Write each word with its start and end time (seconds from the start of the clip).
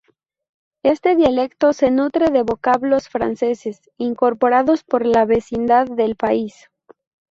Este 0.81 1.15
dialecto 1.15 1.73
se 1.73 1.91
nutre 1.91 2.31
de 2.31 2.41
vocablos 2.41 3.07
franceses, 3.07 3.87
incorporados 3.99 4.83
por 4.83 5.05
la 5.05 5.25
vecindad 5.25 5.85
del 5.85 6.15
país. 6.15 6.71